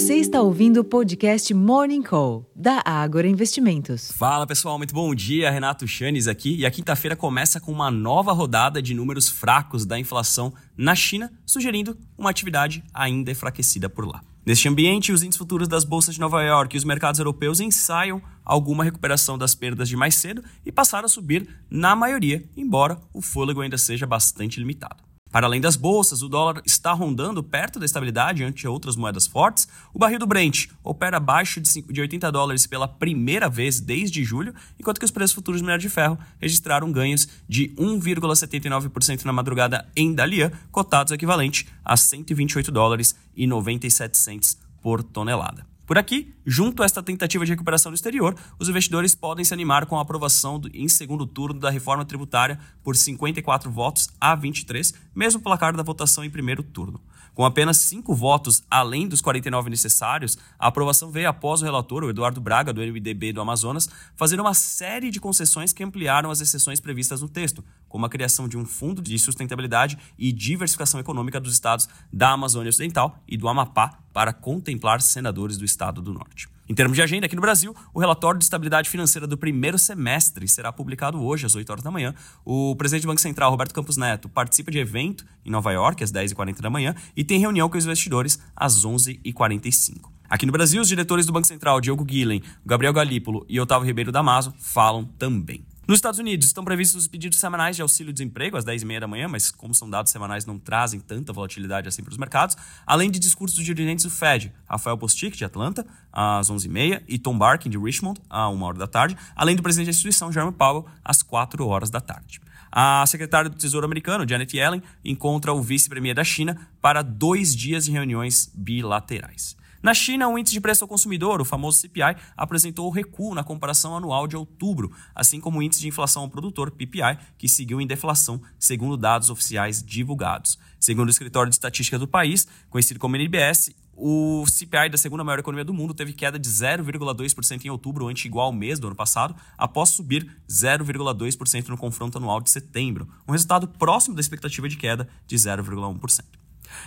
Você 0.00 0.14
está 0.14 0.40
ouvindo 0.40 0.80
o 0.80 0.84
podcast 0.84 1.52
Morning 1.52 2.00
Call, 2.02 2.50
da 2.56 2.82
Ágora 2.86 3.28
Investimentos. 3.28 4.10
Fala 4.12 4.46
pessoal, 4.46 4.78
muito 4.78 4.94
bom 4.94 5.14
dia. 5.14 5.50
Renato 5.50 5.86
Chanes 5.86 6.26
aqui. 6.26 6.56
E 6.56 6.64
a 6.64 6.70
quinta-feira 6.70 7.14
começa 7.14 7.60
com 7.60 7.70
uma 7.70 7.90
nova 7.90 8.32
rodada 8.32 8.80
de 8.80 8.94
números 8.94 9.28
fracos 9.28 9.84
da 9.84 9.98
inflação 9.98 10.54
na 10.74 10.94
China, 10.94 11.30
sugerindo 11.44 11.98
uma 12.16 12.30
atividade 12.30 12.82
ainda 12.94 13.30
enfraquecida 13.30 13.90
por 13.90 14.06
lá. 14.06 14.22
Neste 14.44 14.70
ambiente, 14.70 15.12
os 15.12 15.22
índices 15.22 15.36
futuros 15.38 15.68
das 15.68 15.84
bolsas 15.84 16.14
de 16.14 16.20
Nova 16.20 16.42
York 16.42 16.74
e 16.74 16.78
os 16.78 16.84
mercados 16.84 17.18
europeus 17.18 17.60
ensaiam 17.60 18.22
alguma 18.42 18.82
recuperação 18.82 19.36
das 19.36 19.54
perdas 19.54 19.86
de 19.86 19.98
mais 19.98 20.14
cedo 20.14 20.42
e 20.64 20.72
passaram 20.72 21.04
a 21.04 21.10
subir 21.10 21.46
na 21.70 21.94
maioria, 21.94 22.42
embora 22.56 22.98
o 23.12 23.20
fôlego 23.20 23.60
ainda 23.60 23.76
seja 23.76 24.06
bastante 24.06 24.58
limitado. 24.58 25.09
Para 25.30 25.46
além 25.46 25.60
das 25.60 25.76
bolsas, 25.76 26.22
o 26.22 26.28
dólar 26.28 26.60
está 26.66 26.92
rondando 26.92 27.42
perto 27.42 27.78
da 27.78 27.86
estabilidade 27.86 28.42
ante 28.42 28.66
outras 28.66 28.96
moedas 28.96 29.28
fortes. 29.28 29.68
O 29.94 29.98
barril 29.98 30.18
do 30.18 30.26
Brent 30.26 30.66
opera 30.82 31.18
abaixo 31.18 31.60
de 31.60 32.00
80 32.00 32.32
dólares 32.32 32.66
pela 32.66 32.88
primeira 32.88 33.48
vez 33.48 33.78
desde 33.80 34.24
julho, 34.24 34.52
enquanto 34.78 34.98
que 34.98 35.04
os 35.04 35.10
preços 35.12 35.34
futuros 35.34 35.60
do 35.60 35.64
minério 35.64 35.82
de 35.82 35.88
ferro 35.88 36.18
registraram 36.40 36.90
ganhos 36.90 37.28
de 37.48 37.68
1,79% 37.76 39.24
na 39.24 39.32
madrugada 39.32 39.88
em 39.94 40.12
Dalian, 40.12 40.50
cotados 40.72 41.12
equivalente 41.12 41.68
a 41.84 41.96
128 41.96 42.72
dólares 42.72 43.14
e 43.36 43.46
97 43.46 44.18
cents 44.18 44.58
por 44.82 45.02
tonelada. 45.02 45.69
Por 45.90 45.98
aqui, 45.98 46.32
junto 46.46 46.84
a 46.84 46.86
esta 46.86 47.02
tentativa 47.02 47.44
de 47.44 47.50
recuperação 47.50 47.90
do 47.90 47.96
exterior, 47.96 48.36
os 48.60 48.68
investidores 48.68 49.12
podem 49.12 49.44
se 49.44 49.52
animar 49.52 49.86
com 49.86 49.98
a 49.98 50.02
aprovação 50.02 50.56
do, 50.56 50.70
em 50.72 50.88
segundo 50.88 51.26
turno 51.26 51.58
da 51.58 51.68
reforma 51.68 52.04
tributária 52.04 52.60
por 52.80 52.94
54 52.94 53.68
votos 53.68 54.08
a 54.20 54.36
23, 54.36 54.94
mesmo 55.12 55.40
placar 55.40 55.76
da 55.76 55.82
votação 55.82 56.22
em 56.22 56.30
primeiro 56.30 56.62
turno. 56.62 57.00
Com 57.34 57.44
apenas 57.44 57.78
cinco 57.78 58.14
votos 58.14 58.62
além 58.70 59.08
dos 59.08 59.20
49 59.20 59.68
necessários, 59.68 60.38
a 60.56 60.68
aprovação 60.68 61.10
veio 61.10 61.28
após 61.28 61.60
o 61.60 61.64
relator, 61.64 62.04
o 62.04 62.10
Eduardo 62.10 62.40
Braga, 62.40 62.72
do 62.72 62.80
MDB 62.80 63.32
do 63.32 63.40
Amazonas, 63.40 63.88
fazer 64.14 64.40
uma 64.40 64.54
série 64.54 65.10
de 65.10 65.18
concessões 65.18 65.72
que 65.72 65.82
ampliaram 65.82 66.30
as 66.30 66.40
exceções 66.40 66.78
previstas 66.78 67.20
no 67.20 67.28
texto, 67.28 67.64
como 67.88 68.06
a 68.06 68.08
criação 68.08 68.46
de 68.46 68.56
um 68.56 68.64
fundo 68.64 69.02
de 69.02 69.18
sustentabilidade 69.18 69.98
e 70.16 70.30
diversificação 70.30 71.00
econômica 71.00 71.40
dos 71.40 71.52
estados 71.52 71.88
da 72.12 72.30
Amazônia 72.30 72.68
Ocidental 72.68 73.18
e 73.26 73.36
do 73.36 73.48
Amapá 73.48 73.98
para 74.12 74.32
contemplar 74.32 75.00
senadores 75.00 75.56
do 75.56 75.64
estado 75.64 76.00
do 76.00 76.12
Norte. 76.12 76.48
Em 76.70 76.74
termos 76.74 76.94
de 76.94 77.02
agenda, 77.02 77.26
aqui 77.26 77.34
no 77.34 77.42
Brasil, 77.42 77.74
o 77.92 77.98
relatório 77.98 78.38
de 78.38 78.44
estabilidade 78.44 78.88
financeira 78.88 79.26
do 79.26 79.36
primeiro 79.36 79.76
semestre 79.76 80.46
será 80.46 80.72
publicado 80.72 81.20
hoje, 81.20 81.44
às 81.44 81.56
8 81.56 81.68
horas 81.68 81.82
da 81.82 81.90
manhã. 81.90 82.14
O 82.44 82.76
presidente 82.76 83.02
do 83.02 83.08
Banco 83.08 83.20
Central, 83.20 83.50
Roberto 83.50 83.74
Campos 83.74 83.96
Neto, 83.96 84.28
participa 84.28 84.70
de 84.70 84.78
evento 84.78 85.26
em 85.44 85.50
Nova 85.50 85.72
York, 85.72 86.04
às 86.04 86.12
10h40 86.12 86.60
da 86.60 86.70
manhã, 86.70 86.94
e 87.16 87.24
tem 87.24 87.40
reunião 87.40 87.68
com 87.68 87.76
os 87.76 87.84
investidores 87.84 88.38
às 88.54 88.86
11h45. 88.86 90.10
Aqui 90.28 90.46
no 90.46 90.52
Brasil, 90.52 90.80
os 90.80 90.86
diretores 90.86 91.26
do 91.26 91.32
Banco 91.32 91.48
Central, 91.48 91.80
Diogo 91.80 92.04
Guilhem, 92.04 92.40
Gabriel 92.64 92.92
Galípolo 92.92 93.44
e 93.48 93.58
Otávio 93.58 93.88
Ribeiro 93.88 94.12
Damaso, 94.12 94.54
falam 94.60 95.04
também. 95.18 95.66
Nos 95.90 95.98
Estados 95.98 96.20
Unidos, 96.20 96.46
estão 96.46 96.64
previstos 96.64 97.02
os 97.02 97.08
pedidos 97.08 97.40
semanais 97.40 97.74
de 97.74 97.82
auxílio-desemprego 97.82 98.56
às 98.56 98.64
10h30 98.64 99.00
da 99.00 99.08
manhã, 99.08 99.26
mas 99.26 99.50
como 99.50 99.74
são 99.74 99.90
dados 99.90 100.12
semanais, 100.12 100.46
não 100.46 100.56
trazem 100.56 101.00
tanta 101.00 101.32
volatilidade 101.32 101.88
assim 101.88 102.00
para 102.00 102.12
os 102.12 102.16
mercados, 102.16 102.56
além 102.86 103.10
de 103.10 103.18
discursos 103.18 103.56
dos 103.56 103.66
dirigentes 103.66 104.04
do 104.04 104.10
Fed, 104.12 104.52
Rafael 104.68 104.96
Postic, 104.96 105.36
de 105.36 105.44
Atlanta, 105.44 105.84
às 106.12 106.48
11h30, 106.48 107.02
e 107.08 107.18
Tom 107.18 107.36
Barkin, 107.36 107.68
de 107.68 107.76
Richmond, 107.76 108.20
à 108.30 108.48
1 108.48 108.62
hora 108.62 108.78
da 108.78 108.86
tarde, 108.86 109.16
além 109.34 109.56
do 109.56 109.64
presidente 109.64 109.86
da 109.86 109.90
instituição, 109.90 110.30
Jerome 110.30 110.52
Powell, 110.52 110.86
às 111.04 111.24
4 111.24 111.66
horas 111.66 111.90
da 111.90 112.00
tarde. 112.00 112.40
A 112.70 113.04
secretária 113.08 113.50
do 113.50 113.56
Tesouro 113.56 113.84
americano, 113.84 114.24
Janet 114.28 114.56
Yellen, 114.56 114.84
encontra 115.04 115.52
o 115.52 115.60
vice-premier 115.60 116.14
da 116.14 116.22
China 116.22 116.68
para 116.80 117.02
dois 117.02 117.52
dias 117.52 117.86
de 117.86 117.90
reuniões 117.90 118.48
bilaterais. 118.54 119.56
Na 119.82 119.94
China, 119.94 120.28
o 120.28 120.38
índice 120.38 120.52
de 120.52 120.60
preço 120.60 120.84
ao 120.84 120.88
consumidor, 120.88 121.40
o 121.40 121.44
famoso 121.44 121.78
CPI, 121.78 122.14
apresentou 122.36 122.90
recuo 122.90 123.34
na 123.34 123.42
comparação 123.42 123.96
anual 123.96 124.26
de 124.26 124.36
outubro, 124.36 124.92
assim 125.14 125.40
como 125.40 125.58
o 125.58 125.62
índice 125.62 125.80
de 125.80 125.88
inflação 125.88 126.22
ao 126.22 126.28
produtor, 126.28 126.70
PPI, 126.70 127.18
que 127.38 127.48
seguiu 127.48 127.80
em 127.80 127.86
deflação, 127.86 128.42
segundo 128.58 128.94
dados 128.94 129.30
oficiais 129.30 129.82
divulgados. 129.82 130.58
Segundo 130.78 131.08
o 131.08 131.10
escritório 131.10 131.48
de 131.48 131.56
estatística 131.56 131.98
do 131.98 132.06
país, 132.06 132.46
conhecido 132.68 133.00
como 133.00 133.16
NBS, 133.16 133.70
o 133.96 134.44
CPI 134.46 134.90
da 134.90 134.98
segunda 134.98 135.24
maior 135.24 135.38
economia 135.38 135.64
do 135.64 135.72
mundo 135.72 135.94
teve 135.94 136.12
queda 136.12 136.38
de 136.38 136.48
0,2% 136.48 137.64
em 137.64 137.70
outubro, 137.70 138.08
ante 138.08 138.26
igual 138.26 138.46
ao 138.46 138.52
mês 138.52 138.78
do 138.78 138.86
ano 138.86 138.96
passado, 138.96 139.34
após 139.56 139.90
subir 139.90 140.30
0,2% 140.46 141.68
no 141.68 141.78
confronto 141.78 142.18
anual 142.18 142.40
de 142.42 142.50
setembro, 142.50 143.08
um 143.26 143.32
resultado 143.32 143.66
próximo 143.66 144.14
da 144.14 144.20
expectativa 144.20 144.68
de 144.68 144.76
queda 144.76 145.08
de 145.26 145.36
0,1%. 145.36 146.39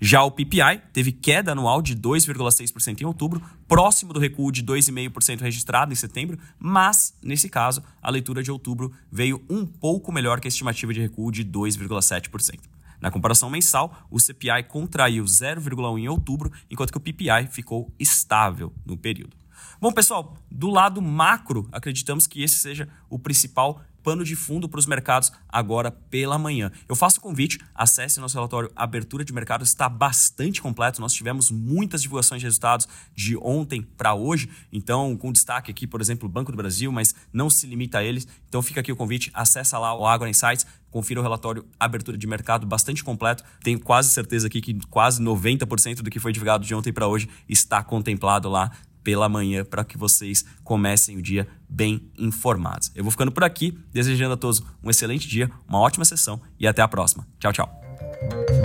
Já 0.00 0.22
o 0.22 0.30
PPI 0.30 0.82
teve 0.92 1.12
queda 1.12 1.52
anual 1.52 1.82
de 1.82 1.96
2,6% 1.96 3.00
em 3.00 3.04
outubro, 3.04 3.42
próximo 3.66 4.12
do 4.12 4.20
recuo 4.20 4.52
de 4.52 4.62
2,5% 4.62 5.40
registrado 5.40 5.92
em 5.92 5.96
setembro, 5.96 6.38
mas, 6.58 7.14
nesse 7.22 7.48
caso, 7.48 7.82
a 8.02 8.10
leitura 8.10 8.42
de 8.42 8.50
outubro 8.50 8.92
veio 9.10 9.44
um 9.48 9.66
pouco 9.66 10.12
melhor 10.12 10.40
que 10.40 10.46
a 10.46 10.50
estimativa 10.50 10.92
de 10.92 11.00
recuo 11.00 11.30
de 11.30 11.44
2,7%. 11.44 12.60
Na 13.00 13.10
comparação 13.10 13.48
mensal, 13.48 14.06
o 14.10 14.18
CPI 14.18 14.64
contraiu 14.66 15.24
0,1 15.24 15.98
em 15.98 16.08
outubro, 16.08 16.50
enquanto 16.70 16.90
que 16.90 16.98
o 16.98 17.00
PPI 17.00 17.46
ficou 17.50 17.92
estável 17.98 18.72
no 18.84 18.96
período. 18.96 19.36
Bom, 19.80 19.92
pessoal, 19.92 20.36
do 20.50 20.68
lado 20.68 21.00
macro, 21.00 21.68
acreditamos 21.70 22.26
que 22.26 22.42
esse 22.42 22.56
seja 22.56 22.88
o 23.08 23.16
principal 23.16 23.80
pano 24.08 24.24
de 24.24 24.34
fundo 24.34 24.70
para 24.70 24.78
os 24.78 24.86
mercados 24.86 25.30
agora 25.46 25.90
pela 25.90 26.38
manhã. 26.38 26.72
Eu 26.88 26.96
faço 26.96 27.18
o 27.18 27.20
convite, 27.20 27.60
acesse 27.74 28.18
nosso 28.18 28.34
relatório 28.34 28.72
Abertura 28.74 29.22
de 29.22 29.34
Mercado, 29.34 29.62
está 29.62 29.86
bastante 29.86 30.62
completo. 30.62 30.98
Nós 30.98 31.12
tivemos 31.12 31.50
muitas 31.50 32.00
divulgações 32.00 32.40
de 32.40 32.46
resultados 32.46 32.88
de 33.14 33.36
ontem 33.36 33.82
para 33.82 34.14
hoje, 34.14 34.48
então 34.72 35.14
com 35.14 35.30
destaque 35.30 35.70
aqui, 35.70 35.86
por 35.86 36.00
exemplo, 36.00 36.26
o 36.26 36.32
Banco 36.32 36.50
do 36.50 36.56
Brasil, 36.56 36.90
mas 36.90 37.14
não 37.30 37.50
se 37.50 37.66
limita 37.66 37.98
a 37.98 38.02
eles. 38.02 38.26
Então 38.48 38.62
fica 38.62 38.80
aqui 38.80 38.90
o 38.90 38.96
convite, 38.96 39.30
acessa 39.34 39.78
lá 39.78 39.94
o 39.94 40.06
Agro 40.06 40.26
Insights, 40.26 40.64
confira 40.90 41.20
o 41.20 41.22
relatório 41.22 41.66
Abertura 41.78 42.16
de 42.16 42.26
Mercado 42.26 42.66
bastante 42.66 43.04
completo. 43.04 43.44
Tenho 43.62 43.78
quase 43.78 44.08
certeza 44.08 44.46
aqui 44.46 44.62
que 44.62 44.74
quase 44.86 45.22
90% 45.22 45.96
do 45.96 46.08
que 46.08 46.18
foi 46.18 46.32
divulgado 46.32 46.64
de 46.64 46.74
ontem 46.74 46.94
para 46.94 47.06
hoje 47.06 47.28
está 47.46 47.82
contemplado 47.82 48.48
lá 48.48 48.70
pela 49.02 49.28
manhã 49.28 49.64
para 49.64 49.84
que 49.84 49.96
vocês 49.96 50.44
comecem 50.64 51.16
o 51.16 51.22
dia 51.22 51.46
bem 51.68 52.10
informados. 52.18 52.90
Eu 52.94 53.04
vou 53.04 53.10
ficando 53.10 53.32
por 53.32 53.44
aqui, 53.44 53.78
desejando 53.92 54.34
a 54.34 54.36
todos 54.36 54.62
um 54.82 54.90
excelente 54.90 55.28
dia, 55.28 55.50
uma 55.68 55.78
ótima 55.78 56.04
sessão 56.04 56.40
e 56.58 56.66
até 56.66 56.82
a 56.82 56.88
próxima. 56.88 57.26
Tchau, 57.38 57.52
tchau. 57.52 58.57